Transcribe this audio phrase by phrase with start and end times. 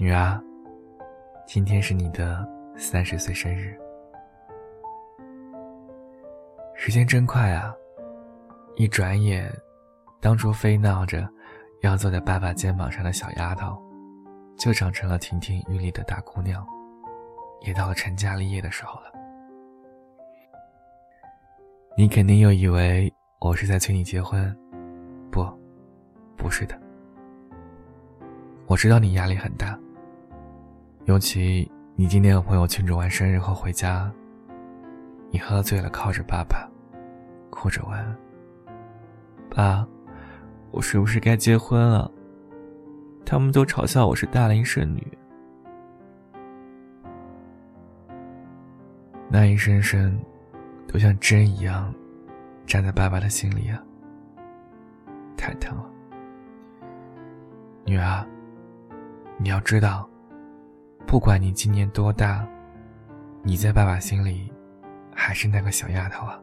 [0.00, 0.42] 女儿，
[1.46, 3.78] 今天是你的三十岁生日。
[6.74, 7.74] 时间真快啊！
[8.76, 9.52] 一转眼，
[10.18, 11.28] 当初非闹着
[11.82, 13.78] 要坐在爸爸肩膀上的小丫头，
[14.56, 16.66] 就长成了亭亭玉立的大姑娘，
[17.60, 19.12] 也到了成家立业的时候了。
[21.94, 24.50] 你肯定又以为我是在催你结婚，
[25.30, 25.44] 不，
[26.38, 26.74] 不是的。
[28.66, 29.78] 我知道你压力很大。
[31.10, 34.08] 尤其你今天和朋友庆祝完生日后回家，
[35.28, 36.70] 你喝醉了，靠着爸爸，
[37.50, 38.16] 哭着问
[39.50, 39.84] ：“爸，
[40.70, 42.08] 我是不是该结婚了？
[43.26, 45.04] 他们都嘲笑我是大龄剩女。”
[49.28, 50.16] 那一声声，
[50.86, 51.92] 都像针一样，
[52.68, 53.82] 扎在爸爸的心里啊，
[55.36, 55.90] 太疼了。
[57.84, 58.24] 女儿，
[59.38, 60.08] 你要知道。
[61.06, 62.46] 不管你今年多大，
[63.42, 64.52] 你在爸爸心里
[65.14, 66.40] 还是那个小丫头啊。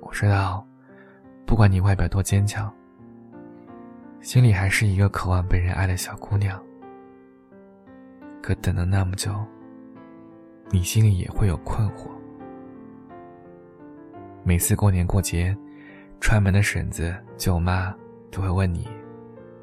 [0.00, 0.66] 我知道，
[1.46, 2.72] 不管你外表多坚强，
[4.20, 6.62] 心里还是一个渴望被人爱的小姑娘。
[8.42, 9.34] 可等了那么久，
[10.70, 12.10] 你心里也会有困惑。
[14.42, 15.56] 每次过年过节，
[16.20, 17.94] 串门的婶子、舅妈
[18.30, 18.88] 都会问你：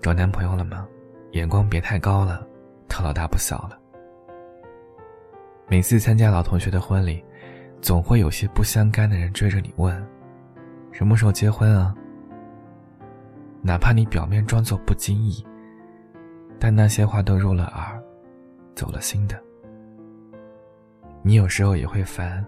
[0.01, 0.87] 找男朋友了吗？
[1.31, 2.45] 眼光别太高了，
[2.87, 3.79] 他老大不小了。
[5.67, 7.23] 每次参加老同学的婚礼，
[7.81, 10.07] 总会有些不相干的人追着你问
[10.91, 11.95] ：“什么时候结婚啊？”
[13.61, 15.45] 哪怕你表面装作不经意，
[16.59, 18.01] 但那些话都入了耳，
[18.73, 19.39] 走了心的。
[21.21, 22.43] 你有时候也会烦，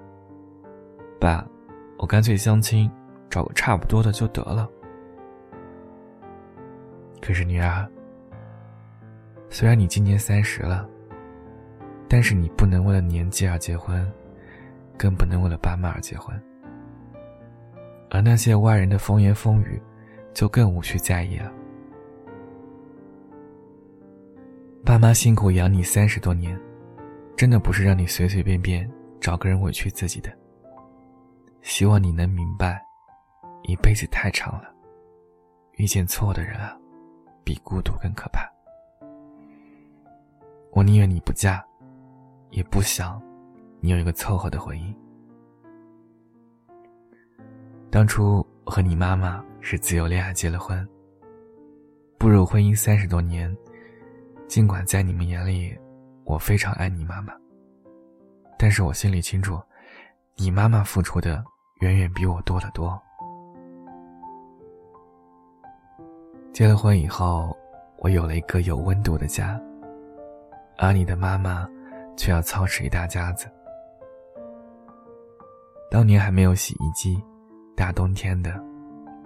[1.20, 1.46] 爸，
[2.00, 2.90] 我干脆相亲，
[3.30, 4.68] 找个差不多的就得了。
[7.22, 7.88] 可是女儿。
[9.54, 10.90] 虽然你今年三十了，
[12.08, 14.10] 但是你不能为了年纪而结婚，
[14.98, 16.42] 更不能为了爸妈而结婚。
[18.10, 19.80] 而那些外人的风言风语，
[20.34, 21.52] 就更无需在意了。
[24.86, 26.58] 爸妈辛苦养你三十多年，
[27.36, 30.32] 真的不是让你随随便便找个人委屈自己的。
[31.62, 32.82] 希望你能明白，
[33.64, 34.74] 一辈子太长了，
[35.74, 36.74] 遇见错的人啊，
[37.44, 38.50] 比孤独更可怕。
[40.72, 41.62] 我宁愿你不嫁，
[42.50, 43.22] 也不想
[43.82, 44.96] 你有一个凑合的婚姻。
[47.90, 50.88] 当初我和你妈妈是自由恋爱结了婚，
[52.18, 53.56] 步入婚姻三十多年，
[54.48, 55.78] 尽管在你们眼里
[56.24, 57.34] 我非常爱你妈妈，
[58.58, 59.62] 但是我心里清楚，
[60.38, 61.44] 你妈妈付出的
[61.82, 62.98] 远远比我多得多。
[66.54, 67.56] 结了婚以后，
[67.98, 69.62] 我有了一个有温度的家。
[70.84, 71.70] 而你的妈妈，
[72.18, 73.48] 却要操持一大家子。
[75.92, 77.24] 当年还没有洗衣机，
[77.78, 78.60] 大冬天的，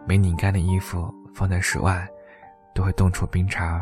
[0.06, 2.06] 没拧干的衣服放在室外，
[2.74, 3.82] 都会冻出冰碴儿。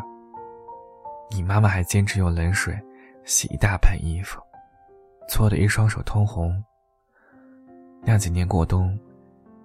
[1.32, 2.80] 你妈妈还坚持用冷水
[3.26, 4.40] 洗一大盆衣服，
[5.28, 6.64] 搓得一双手通红。
[8.04, 8.96] 那几年过冬，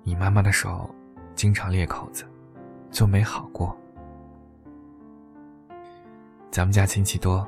[0.03, 0.89] 你妈妈的手
[1.35, 2.25] 经常裂口子，
[2.91, 3.77] 就没好过。
[6.51, 7.47] 咱们家亲戚多。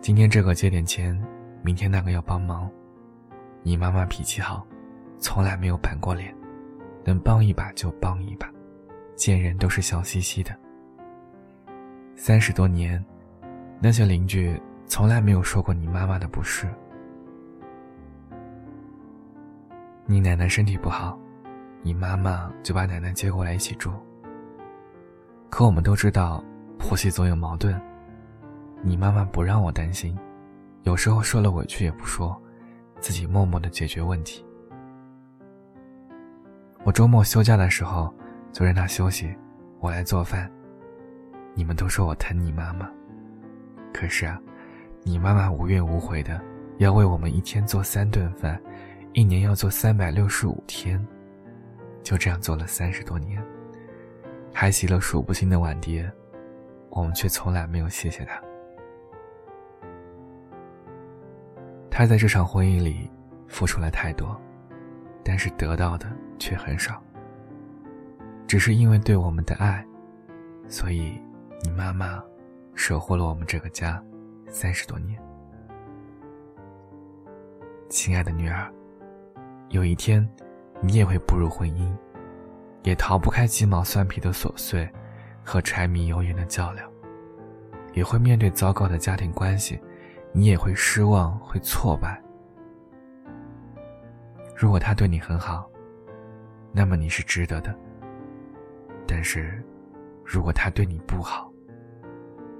[0.00, 1.20] 今天这个借点钱，
[1.62, 2.70] 明天那个要帮忙。
[3.62, 4.64] 你妈妈脾气好，
[5.18, 6.32] 从来没有板过脸，
[7.04, 8.48] 能帮一把就帮一把，
[9.16, 10.56] 见人都是笑嘻嘻的。
[12.14, 13.04] 三十多年，
[13.80, 16.68] 那些邻居从来没有说过你妈妈的不是。
[20.04, 21.18] 你奶奶身体不好，
[21.82, 23.92] 你妈妈就把奶奶接过来一起住。
[25.50, 26.44] 可我们都知道，
[26.78, 27.80] 婆媳总有矛盾。
[28.86, 30.16] 你妈妈不让我担心，
[30.84, 32.40] 有时候受了委屈也不说，
[33.00, 34.44] 自己默默的解决问题。
[36.84, 38.14] 我周末休假的时候
[38.52, 39.34] 就让她休息，
[39.80, 40.48] 我来做饭。
[41.52, 42.88] 你们都说我疼你妈妈，
[43.92, 44.40] 可是啊，
[45.02, 46.40] 你妈妈无怨无悔的
[46.78, 48.56] 要为我们一天做三顿饭，
[49.14, 51.04] 一年要做三百六十五天，
[52.04, 53.44] 就这样做了三十多年，
[54.52, 56.08] 还洗了数不清的碗碟，
[56.90, 58.40] 我们却从来没有谢谢她。
[61.96, 63.10] 他在这场婚姻里
[63.48, 64.38] 付出了太多，
[65.24, 66.06] 但是得到的
[66.38, 67.02] 却很少。
[68.46, 69.82] 只是因为对我们的爱，
[70.68, 71.18] 所以
[71.62, 72.22] 你妈妈
[72.74, 73.98] 守护了我们这个家
[74.50, 75.18] 三十多年。
[77.88, 78.70] 亲爱的女儿，
[79.70, 80.28] 有一天
[80.82, 81.90] 你也会步入婚姻，
[82.82, 84.86] 也逃不开鸡毛蒜皮的琐碎
[85.42, 86.86] 和柴米油盐的较量。
[87.94, 89.80] 也会面对糟糕的家庭关系，
[90.36, 92.22] 你也会失望，会挫败。
[94.54, 95.66] 如果他对你很好，
[96.72, 97.74] 那么你是值得的。
[99.08, 99.64] 但是，
[100.22, 101.50] 如果他对你不好，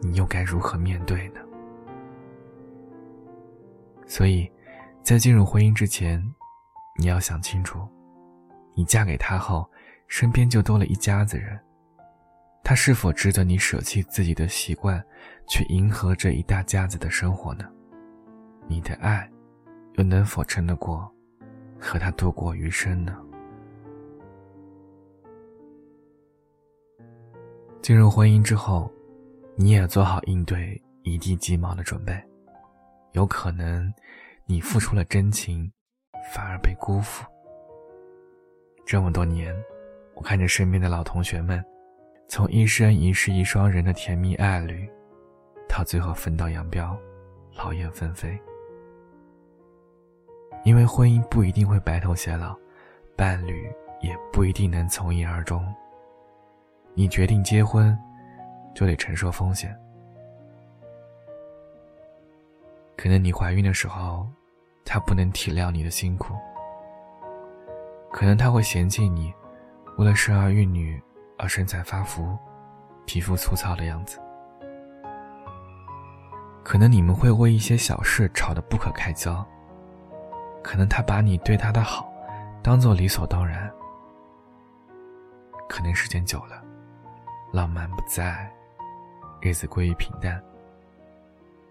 [0.00, 1.40] 你又该如何面对呢？
[4.06, 4.50] 所以，
[5.02, 6.18] 在进入婚姻之前，
[6.98, 7.86] 你要想清楚，
[8.74, 9.70] 你嫁给他后，
[10.08, 11.60] 身边就多了一家子人，
[12.68, 15.00] 他是否值得你舍弃自己的习惯，
[15.46, 17.64] 去迎合这一大家子的生活呢？
[18.66, 19.30] 你的爱，
[19.92, 21.08] 又能否撑得过
[21.78, 23.16] 和他度过余生呢？
[27.80, 28.90] 进入婚姻之后，
[29.54, 32.20] 你也做好应对一地鸡毛的准备。
[33.12, 33.94] 有可能，
[34.44, 35.70] 你付出了真情，
[36.34, 37.24] 反而被辜负。
[38.84, 39.54] 这么多年，
[40.16, 41.64] 我看着身边的老同学们，
[42.28, 44.88] 从一生一世一双人的甜蜜爱侣，
[45.68, 46.98] 到最后分道扬镳，
[47.56, 48.38] 劳燕分飞。
[50.64, 52.56] 因为婚姻不一定会白头偕老，
[53.14, 55.64] 伴侣也不一定能从一而终。
[56.94, 57.96] 你决定结婚，
[58.74, 59.74] 就得承受风险。
[62.96, 64.26] 可能你怀孕的时候，
[64.84, 66.34] 他不能体谅你的辛苦；
[68.10, 69.32] 可能他会嫌弃你，
[69.96, 71.00] 为了生儿育女
[71.38, 72.36] 而身材发福、
[73.04, 74.18] 皮肤粗糙的样子；
[76.64, 79.44] 可能你们会为一些小事吵得不可开交；
[80.62, 82.12] 可能他把你对他的好
[82.62, 83.68] 当做理所当然；
[85.68, 86.62] 可能时间久了。
[87.52, 88.50] 浪漫不在，
[89.40, 90.42] 日子归于平淡。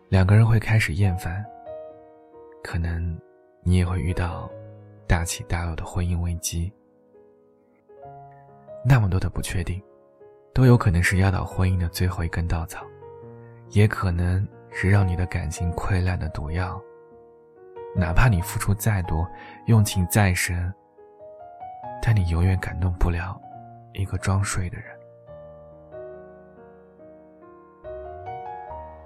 [0.07, 1.45] 两个人会开始厌烦，
[2.63, 3.19] 可能
[3.61, 4.49] 你也会遇到
[5.05, 6.71] 大起大落的婚姻危机。
[8.87, 9.81] 那么多的不确定，
[10.53, 12.85] 都有可能是压倒婚姻的最后一根稻草，
[13.71, 16.79] 也可能是让你的感情溃烂的毒药。
[17.95, 19.27] 哪怕你付出再多，
[19.65, 20.71] 用情再深，
[21.99, 23.41] 但你永远感动不了
[23.93, 24.85] 一个装睡的人。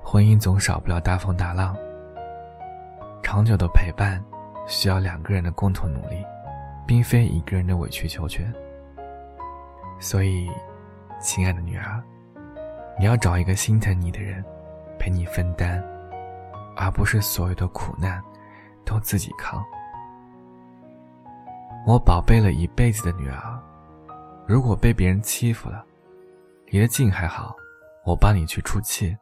[0.04, 1.78] 婚姻总少不了大风大浪，
[3.24, 4.22] 长久的陪伴
[4.68, 6.26] 需要两个人的共同努力，
[6.86, 8.54] 并非一个人的委曲求全。
[10.00, 10.50] 所以，
[11.19, 12.01] 亲爱的女儿，
[12.98, 14.44] 你要找一个心疼你的人，
[14.98, 15.84] 陪你分担，
[16.75, 18.24] 而不是所有的苦难
[18.86, 19.63] 都自己扛。
[21.86, 23.60] 我宝贝了一辈子的女儿，
[24.48, 25.86] 如果被别人欺负了，
[26.68, 27.56] 离得近还好，
[28.06, 29.16] 我帮你去出气。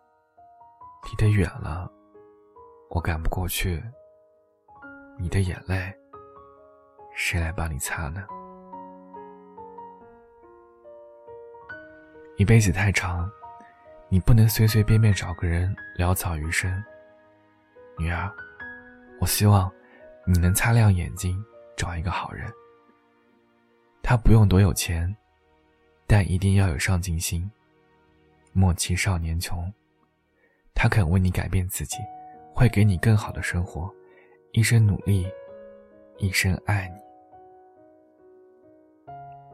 [1.10, 1.90] 离得远了，
[2.90, 3.82] 我赶不过去。
[5.18, 5.94] 你的眼泪，
[7.16, 8.26] 谁来帮你擦呢？
[12.38, 13.28] 一辈子太长，
[14.10, 16.72] 你不能随随便便找个人潦草余生。
[17.98, 18.32] 女儿，
[19.20, 19.72] 我希望
[20.24, 21.44] 你能擦亮眼睛，
[21.76, 22.46] 找一个好人。
[24.04, 25.14] 他不用多有钱，
[26.06, 27.50] 但一定要有上进心。
[28.54, 29.74] 莫欺少年穷。
[30.76, 31.98] 他肯为你改变自己，
[32.54, 33.92] 会给你更好的生活，
[34.52, 35.28] 一生努力，
[36.20, 37.02] 一生爱你。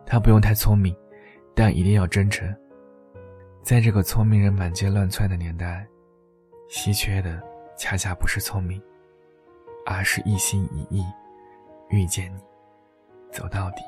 [0.05, 0.93] 他不用太聪明，
[1.55, 2.53] 但一定要真诚。
[3.63, 5.87] 在这个聪明人满街乱窜的年代，
[6.67, 7.41] 稀缺的
[7.77, 8.81] 恰恰不是聪明，
[9.85, 11.05] 而是一心一意
[11.87, 12.41] 遇见你，
[13.31, 13.81] 走到底。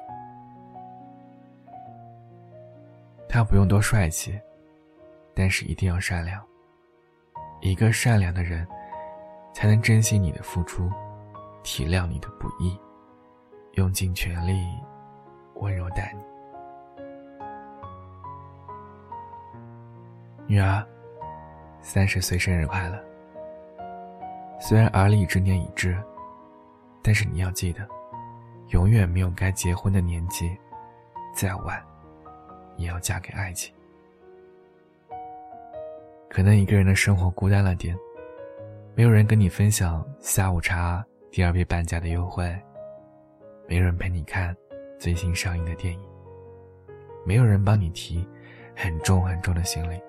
[3.27, 4.39] 他不用多帅气，
[5.34, 6.41] 但是一定要善良。
[7.60, 8.65] 一个善良的人，
[9.53, 10.89] 才能珍惜你的付出，
[11.63, 12.79] 体谅你的不易，
[13.74, 14.65] 用尽全力
[15.55, 16.34] 温柔待你。
[20.47, 20.85] 女儿，
[21.81, 23.03] 三十岁生日快乐！
[24.59, 25.97] 虽然而立之年已至，
[27.01, 27.87] 但是你要记得，
[28.69, 30.55] 永远没有该结婚的年纪，
[31.33, 31.83] 再晚，
[32.77, 33.73] 也要嫁给爱情。
[36.29, 37.97] 可能一个人的生活孤单了点，
[38.93, 42.55] 没有人跟你分享下午茶第二杯半价的优惠，
[43.67, 44.55] 没有人陪你看
[44.99, 46.09] 最新上映的电影，
[47.25, 48.27] 没有人帮你提
[48.75, 49.99] 很重很重的行李。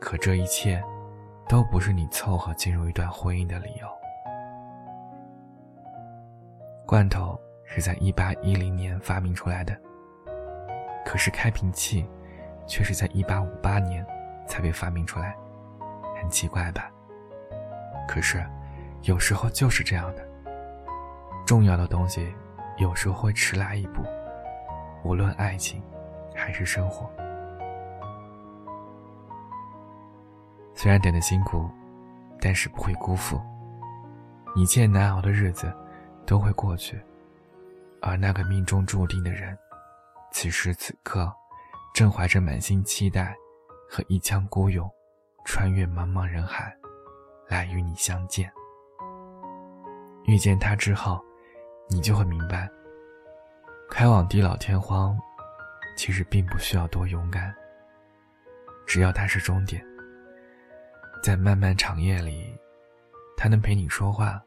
[0.00, 0.82] 可这一切，
[1.48, 3.86] 都不是你凑合进入一段婚姻的理由。
[6.86, 9.76] 罐头是在一八一零年发明出来的，
[11.04, 12.04] 可是开瓶器，
[12.66, 14.04] 却是在一八五八年。
[14.46, 15.36] 才被发明出来，
[16.20, 16.90] 很奇怪吧？
[18.08, 18.44] 可是，
[19.02, 20.28] 有时候就是这样的。
[21.46, 22.34] 重要的东西，
[22.76, 24.02] 有时候会迟来一步，
[25.04, 25.80] 无论爱情，
[26.34, 27.08] 还是生活。
[30.82, 31.68] 虽然等的辛苦，
[32.40, 33.38] 但是不会辜负。
[34.56, 35.70] 一切难熬的日子
[36.24, 36.98] 都会过去，
[38.00, 39.54] 而那个命中注定的人，
[40.32, 41.30] 此时此刻
[41.92, 43.36] 正怀着满心期待
[43.90, 44.90] 和一腔孤勇，
[45.44, 46.74] 穿越茫茫人海，
[47.46, 48.50] 来与你相见。
[50.24, 51.22] 遇见他之后，
[51.90, 52.66] 你就会明白，
[53.90, 55.14] 开往地老天荒，
[55.94, 57.54] 其实并不需要多勇敢。
[58.86, 59.84] 只要他是终点，
[61.22, 62.46] 在漫漫长夜里。
[63.36, 64.42] 他能陪你说话，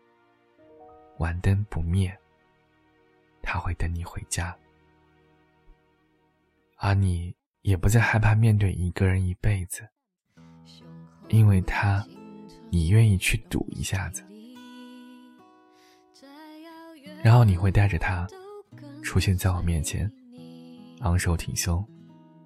[1.17, 2.15] 晚灯不灭。
[3.41, 4.55] 他会等你回家，
[6.77, 9.87] 而你也不再害怕面对一个人一辈子，
[11.29, 12.05] 因为他，
[12.69, 14.23] 你愿意去赌一下子。
[17.23, 18.27] 然后你会带着他，
[19.01, 20.09] 出现在我面前，
[20.99, 21.83] 昂首挺胸，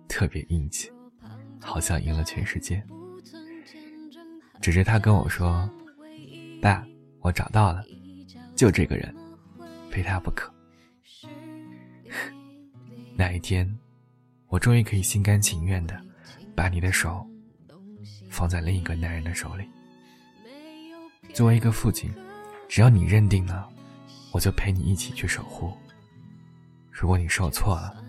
[0.08, 0.90] 特别硬气，
[1.62, 2.82] 好像赢了全世界。
[4.68, 5.70] 指着他跟我说。
[6.62, 6.86] 爸，
[7.22, 7.86] 我找到了，
[8.54, 9.16] 就这个人，
[9.90, 10.54] 非他不可。
[13.16, 13.66] 那一天，
[14.50, 15.98] 我终于可以心甘情愿的
[16.54, 17.26] 把你的手
[18.30, 19.64] 放在另一个男人的手里。
[21.34, 22.12] 作为一个父亲，
[22.68, 23.70] 只要你认定了，
[24.34, 25.72] 我就陪你一起去守护。
[26.92, 28.04] 如果你受挫了，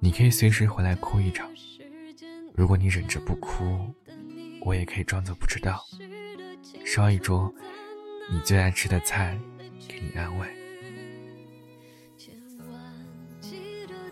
[0.00, 1.48] 你可以随时回来哭一场；
[2.56, 3.94] 如果你忍着不哭，
[4.64, 5.84] 我也可以装作不知道，
[6.84, 7.52] 烧一桌。
[8.30, 9.38] 你最爱吃的菜，
[9.88, 10.46] 给你安慰。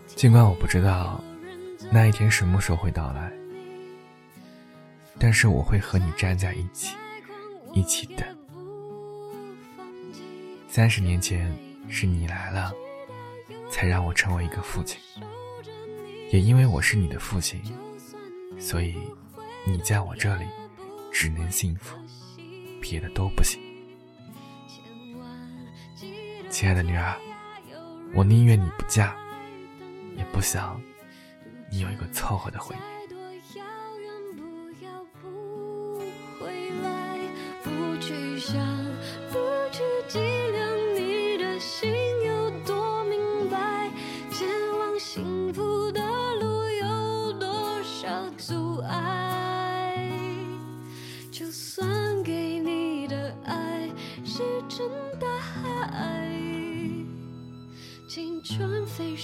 [0.07, 1.23] 尽管我不知道
[1.91, 3.31] 那一天什么时候会到来，
[5.17, 6.95] 但是我会和你站在一起，
[7.73, 8.27] 一起等。
[10.67, 11.51] 三十年前
[11.89, 12.71] 是你来了，
[13.71, 14.99] 才让我成为一个父亲。
[16.31, 17.61] 也因为我是你的父亲，
[18.59, 18.95] 所以
[19.63, 20.45] 你在我这里
[21.11, 21.95] 只能幸福，
[22.81, 23.61] 别的都不行。
[26.49, 27.15] 亲爱的女儿，
[28.13, 29.15] 我宁愿你不嫁，
[30.17, 30.81] 也不想
[31.71, 33.00] 你有一个凑合的婚姻。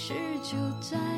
[0.08, 1.17] 是就在。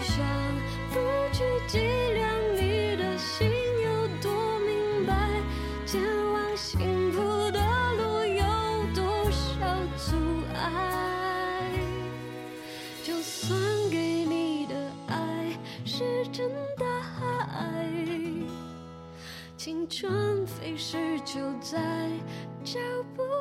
[0.00, 0.24] 想
[0.90, 0.98] 不
[1.32, 3.48] 去计量你的心
[3.84, 5.12] 有多明白，
[5.86, 6.00] 前
[6.32, 7.20] 往幸福
[7.50, 7.60] 的
[7.96, 8.44] 路有
[8.94, 9.40] 多少
[9.96, 10.16] 阻
[10.54, 11.72] 碍。
[13.02, 13.58] 就算
[13.90, 14.74] 给你的
[15.08, 17.88] 爱是真大海，
[19.56, 21.78] 青春飞逝就在
[22.64, 22.78] 脚
[23.16, 23.31] 步。